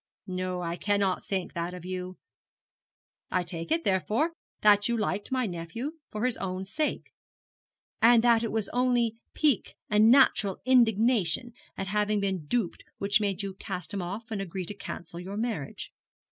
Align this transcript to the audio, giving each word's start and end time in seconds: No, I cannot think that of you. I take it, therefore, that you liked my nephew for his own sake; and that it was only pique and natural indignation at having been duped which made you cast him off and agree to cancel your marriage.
No, 0.25 0.63
I 0.63 0.77
cannot 0.77 1.23
think 1.27 1.53
that 1.53 1.75
of 1.75 1.85
you. 1.85 2.17
I 3.29 3.43
take 3.43 3.71
it, 3.71 3.83
therefore, 3.83 4.33
that 4.61 4.89
you 4.89 4.97
liked 4.97 5.31
my 5.31 5.45
nephew 5.45 5.99
for 6.09 6.25
his 6.25 6.37
own 6.37 6.65
sake; 6.65 7.11
and 8.01 8.23
that 8.23 8.41
it 8.43 8.51
was 8.51 8.67
only 8.69 9.17
pique 9.35 9.75
and 9.91 10.09
natural 10.09 10.57
indignation 10.65 11.53
at 11.77 11.85
having 11.85 12.19
been 12.19 12.47
duped 12.47 12.83
which 12.97 13.21
made 13.21 13.43
you 13.43 13.53
cast 13.53 13.93
him 13.93 14.01
off 14.01 14.31
and 14.31 14.41
agree 14.41 14.65
to 14.65 14.73
cancel 14.75 15.19
your 15.19 15.37
marriage. 15.37 15.91